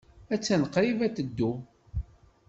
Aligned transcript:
Attan 0.33 0.63
qrib 0.73 0.99
ad 1.05 1.13
teddu. 1.15 1.51